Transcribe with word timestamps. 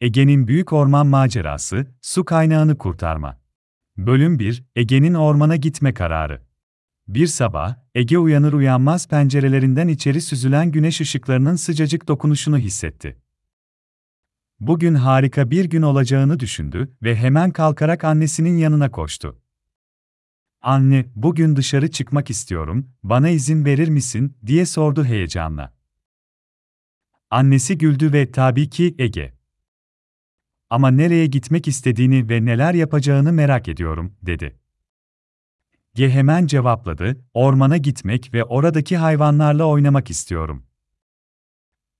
Ege'nin 0.00 0.48
Büyük 0.48 0.72
Orman 0.72 1.06
Macerası, 1.06 1.86
Su 2.00 2.24
Kaynağını 2.24 2.78
Kurtarma. 2.78 3.40
Bölüm 3.96 4.38
1, 4.38 4.64
Ege'nin 4.76 5.14
ormana 5.14 5.56
gitme 5.56 5.94
kararı. 5.94 6.42
Bir 7.08 7.26
sabah, 7.26 7.76
Ege 7.94 8.18
uyanır 8.18 8.52
uyanmaz 8.52 9.08
pencerelerinden 9.08 9.88
içeri 9.88 10.20
süzülen 10.20 10.72
güneş 10.72 11.00
ışıklarının 11.00 11.56
sıcacık 11.56 12.08
dokunuşunu 12.08 12.58
hissetti. 12.58 13.18
Bugün 14.60 14.94
harika 14.94 15.50
bir 15.50 15.64
gün 15.64 15.82
olacağını 15.82 16.40
düşündü 16.40 16.96
ve 17.02 17.16
hemen 17.16 17.50
kalkarak 17.50 18.04
annesinin 18.04 18.56
yanına 18.56 18.90
koştu. 18.90 19.40
Anne, 20.62 21.04
bugün 21.14 21.56
dışarı 21.56 21.90
çıkmak 21.90 22.30
istiyorum, 22.30 22.90
bana 23.02 23.28
izin 23.28 23.64
verir 23.64 23.88
misin, 23.88 24.36
diye 24.46 24.66
sordu 24.66 25.04
heyecanla. 25.04 25.74
Annesi 27.30 27.78
güldü 27.78 28.12
ve 28.12 28.32
tabii 28.32 28.70
ki 28.70 28.94
Ege. 28.98 29.35
Ama 30.70 30.90
nereye 30.90 31.26
gitmek 31.26 31.68
istediğini 31.68 32.28
ve 32.28 32.44
neler 32.44 32.74
yapacağını 32.74 33.32
merak 33.32 33.68
ediyorum, 33.68 34.16
dedi. 34.22 34.58
Ge 35.94 36.10
hemen 36.10 36.46
cevapladı, 36.46 37.24
ormana 37.34 37.76
gitmek 37.76 38.34
ve 38.34 38.44
oradaki 38.44 38.96
hayvanlarla 38.96 39.64
oynamak 39.64 40.10
istiyorum. 40.10 40.66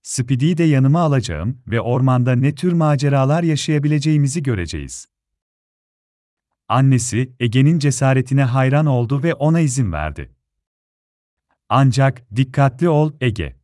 Speedy'yi 0.02 0.58
de 0.58 0.64
yanıma 0.64 1.00
alacağım 1.00 1.62
ve 1.68 1.80
ormanda 1.80 2.32
ne 2.32 2.54
tür 2.54 2.72
maceralar 2.72 3.42
yaşayabileceğimizi 3.42 4.42
göreceğiz. 4.42 5.08
Annesi, 6.68 7.32
Ege'nin 7.40 7.78
cesaretine 7.78 8.44
hayran 8.44 8.86
oldu 8.86 9.22
ve 9.22 9.34
ona 9.34 9.60
izin 9.60 9.92
verdi. 9.92 10.32
Ancak, 11.68 12.36
dikkatli 12.36 12.88
ol, 12.88 13.12
Ege. 13.20 13.56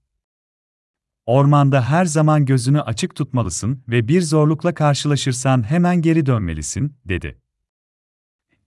Ormanda 1.26 1.90
her 1.90 2.04
zaman 2.04 2.46
gözünü 2.46 2.80
açık 2.80 3.16
tutmalısın 3.16 3.84
ve 3.88 4.08
bir 4.08 4.22
zorlukla 4.22 4.74
karşılaşırsan 4.74 5.70
hemen 5.70 6.02
geri 6.02 6.26
dönmelisin, 6.26 6.96
dedi. 7.04 7.38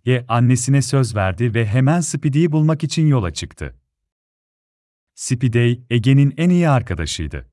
Ye 0.06 0.26
annesine 0.28 0.82
söz 0.82 1.16
verdi 1.16 1.54
ve 1.54 1.66
hemen 1.66 2.00
Speedy'yi 2.00 2.52
bulmak 2.52 2.84
için 2.84 3.08
yola 3.08 3.34
çıktı. 3.34 3.76
Speedy, 5.16 5.74
Ege'nin 5.90 6.34
en 6.38 6.50
iyi 6.50 6.70
arkadaşıydı. 6.70 7.50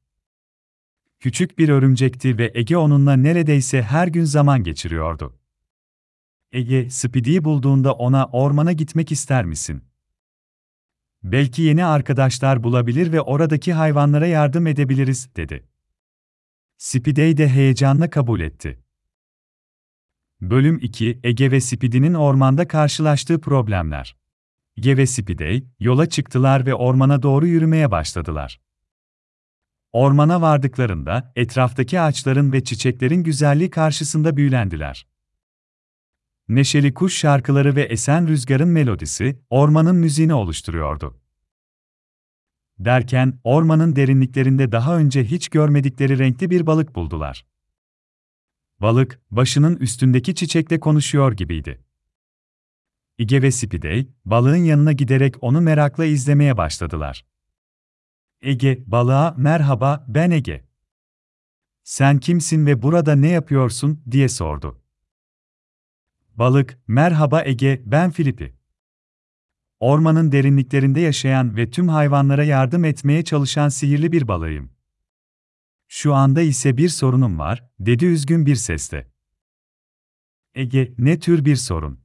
Küçük 1.20 1.58
bir 1.58 1.68
örümcekti 1.68 2.38
ve 2.38 2.52
Ege 2.54 2.76
onunla 2.76 3.12
neredeyse 3.12 3.82
her 3.82 4.08
gün 4.08 4.24
zaman 4.24 4.64
geçiriyordu. 4.64 5.38
Ege, 6.52 6.90
Speedy'yi 6.90 7.44
bulduğunda 7.44 7.92
ona 7.92 8.26
ormana 8.26 8.72
gitmek 8.72 9.12
ister 9.12 9.44
misin? 9.44 9.82
Belki 11.24 11.62
yeni 11.62 11.84
arkadaşlar 11.84 12.62
bulabilir 12.62 13.12
ve 13.12 13.20
oradaki 13.20 13.72
hayvanlara 13.72 14.26
yardım 14.26 14.66
edebiliriz, 14.66 15.36
dedi. 15.36 15.68
Speedy 16.78 17.36
de 17.36 17.48
heyecanla 17.48 18.10
kabul 18.10 18.40
etti. 18.40 18.82
Bölüm 20.40 20.78
2 20.82 21.20
Ege 21.22 21.50
ve 21.50 21.60
Speedy'nin 21.60 22.14
ormanda 22.14 22.68
karşılaştığı 22.68 23.40
problemler. 23.40 24.16
Ege 24.76 24.96
ve 24.96 25.06
Speedy, 25.06 25.58
yola 25.80 26.08
çıktılar 26.08 26.66
ve 26.66 26.74
ormana 26.74 27.22
doğru 27.22 27.46
yürümeye 27.46 27.90
başladılar. 27.90 28.60
Ormana 29.92 30.40
vardıklarında, 30.40 31.32
etraftaki 31.36 32.00
ağaçların 32.00 32.52
ve 32.52 32.64
çiçeklerin 32.64 33.22
güzelliği 33.22 33.70
karşısında 33.70 34.36
büyülendiler. 34.36 35.11
Neşeli 36.48 36.94
kuş 36.94 37.16
şarkıları 37.16 37.76
ve 37.76 37.82
esen 37.82 38.28
rüzgarın 38.28 38.68
melodisi, 38.68 39.42
ormanın 39.50 39.96
müziğini 39.96 40.34
oluşturuyordu. 40.34 41.20
Derken, 42.78 43.40
ormanın 43.44 43.96
derinliklerinde 43.96 44.72
daha 44.72 44.96
önce 44.96 45.24
hiç 45.24 45.48
görmedikleri 45.48 46.18
renkli 46.18 46.50
bir 46.50 46.66
balık 46.66 46.94
buldular. 46.94 47.46
Balık, 48.80 49.20
başının 49.30 49.76
üstündeki 49.76 50.34
çiçekle 50.34 50.80
konuşuyor 50.80 51.32
gibiydi. 51.32 51.84
Ige 53.18 53.42
ve 53.42 53.50
Spidey, 53.50 54.08
balığın 54.24 54.56
yanına 54.56 54.92
giderek 54.92 55.34
onu 55.40 55.60
merakla 55.60 56.04
izlemeye 56.04 56.56
başladılar. 56.56 57.24
Ege, 58.40 58.82
balığa, 58.86 59.34
merhaba, 59.38 60.04
ben 60.08 60.30
Ege. 60.30 60.64
Sen 61.84 62.18
kimsin 62.18 62.66
ve 62.66 62.82
burada 62.82 63.14
ne 63.14 63.28
yapıyorsun, 63.28 64.02
diye 64.10 64.28
sordu. 64.28 64.81
Balık, 66.34 66.78
merhaba 66.86 67.42
Ege, 67.44 67.82
ben 67.86 68.10
Filipi. 68.10 68.54
Ormanın 69.80 70.32
derinliklerinde 70.32 71.00
yaşayan 71.00 71.56
ve 71.56 71.70
tüm 71.70 71.88
hayvanlara 71.88 72.44
yardım 72.44 72.84
etmeye 72.84 73.24
çalışan 73.24 73.68
sihirli 73.68 74.12
bir 74.12 74.28
balığım. 74.28 74.72
Şu 75.88 76.14
anda 76.14 76.42
ise 76.42 76.76
bir 76.76 76.88
sorunum 76.88 77.38
var, 77.38 77.70
dedi 77.80 78.06
üzgün 78.06 78.46
bir 78.46 78.56
sesle. 78.56 79.12
Ege, 80.54 80.94
ne 80.98 81.18
tür 81.18 81.44
bir 81.44 81.56
sorun? 81.56 82.00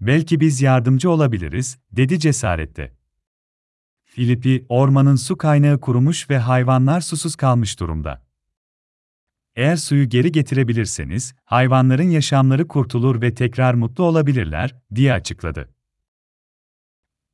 Belki 0.00 0.40
biz 0.40 0.62
yardımcı 0.62 1.10
olabiliriz, 1.10 1.78
dedi 1.92 2.18
cesaretle. 2.18 2.96
Filipi, 4.04 4.66
ormanın 4.68 5.16
su 5.16 5.38
kaynağı 5.38 5.80
kurumuş 5.80 6.30
ve 6.30 6.38
hayvanlar 6.38 7.00
susuz 7.00 7.36
kalmış 7.36 7.80
durumda. 7.80 8.31
Eğer 9.56 9.76
suyu 9.76 10.08
geri 10.08 10.32
getirebilirseniz, 10.32 11.34
hayvanların 11.44 12.10
yaşamları 12.10 12.68
kurtulur 12.68 13.22
ve 13.22 13.34
tekrar 13.34 13.74
mutlu 13.74 14.04
olabilirler, 14.04 14.76
diye 14.94 15.12
açıkladı. 15.12 15.68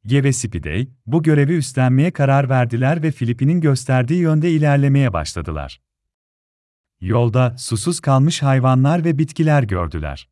Ge 0.06 0.24
ve 0.24 0.32
Spidey, 0.32 0.90
bu 1.06 1.22
görevi 1.22 1.56
üstlenmeye 1.56 2.10
karar 2.10 2.48
verdiler 2.48 3.02
ve 3.02 3.10
Filipin'in 3.10 3.60
gösterdiği 3.60 4.20
yönde 4.20 4.50
ilerlemeye 4.50 5.12
başladılar. 5.12 5.80
Yolda, 7.00 7.56
susuz 7.58 8.00
kalmış 8.00 8.42
hayvanlar 8.42 9.04
ve 9.04 9.18
bitkiler 9.18 9.62
gördüler. 9.62 10.28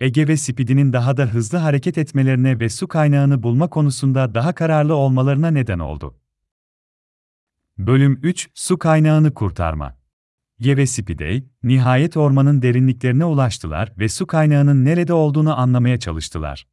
Ege 0.00 0.28
ve 0.28 0.36
Speedy'nin 0.36 0.92
daha 0.92 1.16
da 1.16 1.24
hızlı 1.24 1.58
hareket 1.58 1.98
etmelerine 1.98 2.60
ve 2.60 2.68
su 2.68 2.88
kaynağını 2.88 3.42
bulma 3.42 3.70
konusunda 3.70 4.34
daha 4.34 4.54
kararlı 4.54 4.94
olmalarına 4.94 5.50
neden 5.50 5.78
oldu. 5.78 6.20
Bölüm 7.78 8.20
3 8.22 8.50
Su 8.54 8.78
kaynağını 8.78 9.34
kurtarma 9.34 9.98
Ye 10.58 10.76
ve 10.76 10.86
Speedy, 10.86 11.38
nihayet 11.62 12.16
ormanın 12.16 12.62
derinliklerine 12.62 13.24
ulaştılar 13.24 13.92
ve 13.98 14.08
su 14.08 14.26
kaynağının 14.26 14.84
nerede 14.84 15.12
olduğunu 15.12 15.58
anlamaya 15.58 15.98
çalıştılar. 15.98 16.66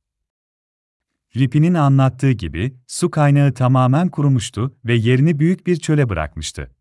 Lipin'in 1.38 1.74
anlattığı 1.74 2.32
gibi, 2.32 2.78
su 2.88 3.12
kaynağı 3.12 3.54
tamamen 3.54 4.10
kurumuştu 4.10 4.78
ve 4.86 4.94
yerini 4.96 5.40
büyük 5.40 5.68
bir 5.68 5.76
çöle 5.76 6.10
bırakmıştı. 6.10 6.76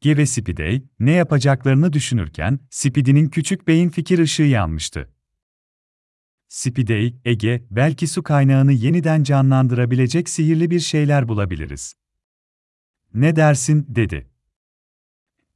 Ge 0.00 0.16
ve 0.16 0.26
Speedy, 0.26 0.76
ne 1.00 1.12
yapacaklarını 1.12 1.92
düşünürken, 1.92 2.60
Speedy'nin 2.70 3.28
küçük 3.28 3.68
beyin 3.68 3.88
fikir 3.88 4.18
ışığı 4.18 4.42
yanmıştı. 4.42 5.10
Speedy, 6.48 7.08
Ege, 7.24 7.64
belki 7.70 8.06
su 8.06 8.22
kaynağını 8.22 8.72
yeniden 8.72 9.22
canlandırabilecek 9.22 10.28
sihirli 10.28 10.70
bir 10.70 10.80
şeyler 10.80 11.28
bulabiliriz. 11.28 11.94
Ne 13.14 13.36
dersin, 13.36 13.86
dedi. 13.88 14.33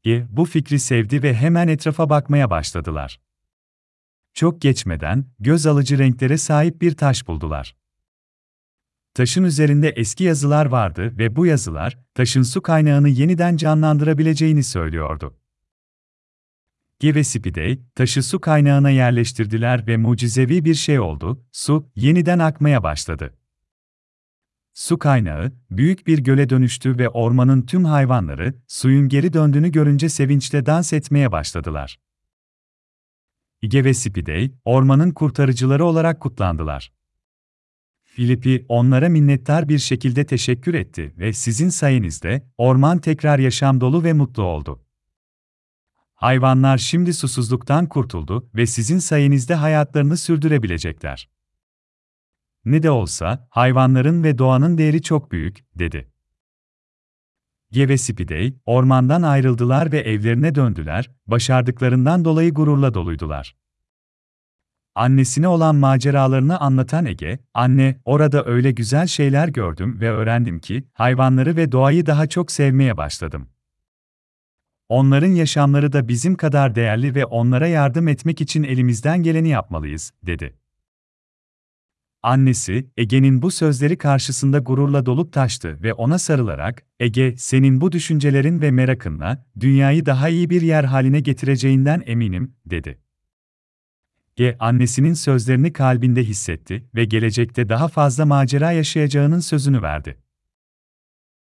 Ge, 0.08 0.26
bu 0.30 0.44
fikri 0.44 0.78
sevdi 0.78 1.22
ve 1.22 1.34
hemen 1.34 1.68
etrafa 1.68 2.10
bakmaya 2.10 2.50
başladılar. 2.50 3.20
Çok 4.34 4.60
geçmeden, 4.62 5.24
göz 5.40 5.66
alıcı 5.66 5.98
renklere 5.98 6.38
sahip 6.38 6.80
bir 6.80 6.96
taş 6.96 7.28
buldular. 7.28 7.76
Taşın 9.14 9.44
üzerinde 9.44 9.88
eski 9.88 10.24
yazılar 10.24 10.66
vardı 10.66 11.18
ve 11.18 11.36
bu 11.36 11.46
yazılar, 11.46 11.98
taşın 12.14 12.42
su 12.42 12.62
kaynağını 12.62 13.08
yeniden 13.08 13.56
canlandırabileceğini 13.56 14.62
söylüyordu. 14.62 15.36
Ge 17.00 17.14
ve 17.14 17.24
Spidey, 17.24 17.80
taşı 17.94 18.22
su 18.22 18.40
kaynağına 18.40 18.90
yerleştirdiler 18.90 19.86
ve 19.86 19.96
mucizevi 19.96 20.64
bir 20.64 20.74
şey 20.74 21.00
oldu, 21.00 21.44
su, 21.52 21.90
yeniden 21.96 22.38
akmaya 22.38 22.82
başladı. 22.82 23.37
Su 24.78 24.98
kaynağı, 24.98 25.52
büyük 25.70 26.06
bir 26.06 26.18
göle 26.18 26.50
dönüştü 26.50 26.98
ve 26.98 27.08
ormanın 27.08 27.62
tüm 27.62 27.84
hayvanları, 27.84 28.54
suyun 28.68 29.08
geri 29.08 29.32
döndüğünü 29.32 29.72
görünce 29.72 30.08
sevinçle 30.08 30.66
dans 30.66 30.92
etmeye 30.92 31.32
başladılar. 31.32 32.00
Ige 33.62 33.84
ve 33.84 33.94
Spidey, 33.94 34.54
ormanın 34.64 35.10
kurtarıcıları 35.10 35.84
olarak 35.84 36.20
kutlandılar. 36.20 36.92
Filipi, 38.04 38.66
onlara 38.68 39.08
minnettar 39.08 39.68
bir 39.68 39.78
şekilde 39.78 40.26
teşekkür 40.26 40.74
etti 40.74 41.14
ve 41.18 41.32
sizin 41.32 41.68
sayenizde, 41.68 42.48
orman 42.58 42.98
tekrar 42.98 43.38
yaşam 43.38 43.80
dolu 43.80 44.04
ve 44.04 44.12
mutlu 44.12 44.42
oldu. 44.42 44.84
Hayvanlar 46.14 46.78
şimdi 46.78 47.14
susuzluktan 47.14 47.86
kurtuldu 47.86 48.50
ve 48.54 48.66
sizin 48.66 48.98
sayenizde 48.98 49.54
hayatlarını 49.54 50.16
sürdürebilecekler. 50.16 51.37
Ne 52.68 52.82
de 52.82 52.90
olsa, 52.90 53.46
hayvanların 53.50 54.24
ve 54.24 54.38
doğanın 54.38 54.78
değeri 54.78 55.02
çok 55.02 55.32
büyük, 55.32 55.64
dedi. 55.78 56.08
Ge 57.70 57.88
ve 57.88 57.98
Spidey, 57.98 58.56
ormandan 58.66 59.22
ayrıldılar 59.22 59.92
ve 59.92 59.98
evlerine 59.98 60.54
döndüler, 60.54 61.10
başardıklarından 61.26 62.24
dolayı 62.24 62.54
gururla 62.54 62.94
doluydular. 62.94 63.56
Annesine 64.94 65.48
olan 65.48 65.76
maceralarını 65.76 66.60
anlatan 66.60 67.06
Ege, 67.06 67.38
anne, 67.54 68.00
orada 68.04 68.44
öyle 68.44 68.70
güzel 68.70 69.06
şeyler 69.06 69.48
gördüm 69.48 70.00
ve 70.00 70.10
öğrendim 70.10 70.60
ki, 70.60 70.84
hayvanları 70.92 71.56
ve 71.56 71.72
doğayı 71.72 72.06
daha 72.06 72.26
çok 72.26 72.52
sevmeye 72.52 72.96
başladım. 72.96 73.48
Onların 74.88 75.32
yaşamları 75.32 75.92
da 75.92 76.08
bizim 76.08 76.34
kadar 76.34 76.74
değerli 76.74 77.14
ve 77.14 77.24
onlara 77.24 77.66
yardım 77.66 78.08
etmek 78.08 78.40
için 78.40 78.62
elimizden 78.62 79.22
geleni 79.22 79.48
yapmalıyız, 79.48 80.12
dedi. 80.22 80.54
Annesi, 82.22 82.90
Ege'nin 82.96 83.42
bu 83.42 83.50
sözleri 83.50 83.98
karşısında 83.98 84.58
gururla 84.58 85.06
dolup 85.06 85.32
taştı 85.32 85.82
ve 85.82 85.94
ona 85.94 86.18
sarılarak, 86.18 86.86
Ege, 87.00 87.34
senin 87.36 87.80
bu 87.80 87.92
düşüncelerin 87.92 88.60
ve 88.60 88.70
merakınla, 88.70 89.44
dünyayı 89.60 90.06
daha 90.06 90.28
iyi 90.28 90.50
bir 90.50 90.62
yer 90.62 90.84
haline 90.84 91.20
getireceğinden 91.20 92.02
eminim, 92.06 92.54
dedi. 92.66 92.98
Ege, 94.36 94.56
annesinin 94.60 95.14
sözlerini 95.14 95.72
kalbinde 95.72 96.24
hissetti 96.24 96.88
ve 96.94 97.04
gelecekte 97.04 97.68
daha 97.68 97.88
fazla 97.88 98.26
macera 98.26 98.72
yaşayacağının 98.72 99.40
sözünü 99.40 99.82
verdi. 99.82 100.18